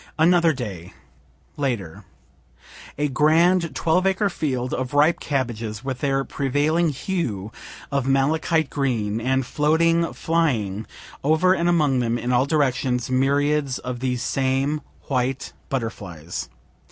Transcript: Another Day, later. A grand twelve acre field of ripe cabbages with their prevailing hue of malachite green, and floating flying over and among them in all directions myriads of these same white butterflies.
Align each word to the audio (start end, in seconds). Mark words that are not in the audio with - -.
Another 0.17 0.51
Day, 0.51 0.93
later. 1.57 2.05
A 2.97 3.07
grand 3.07 3.75
twelve 3.75 4.07
acre 4.07 4.31
field 4.31 4.73
of 4.73 4.95
ripe 4.95 5.19
cabbages 5.19 5.83
with 5.83 5.99
their 5.99 6.23
prevailing 6.23 6.89
hue 6.89 7.51
of 7.91 8.07
malachite 8.07 8.71
green, 8.71 9.21
and 9.21 9.45
floating 9.45 10.11
flying 10.13 10.87
over 11.23 11.53
and 11.53 11.69
among 11.69 11.99
them 11.99 12.17
in 12.17 12.31
all 12.31 12.47
directions 12.47 13.11
myriads 13.11 13.77
of 13.77 13.99
these 13.99 14.23
same 14.23 14.81
white 15.03 15.53
butterflies. 15.69 16.49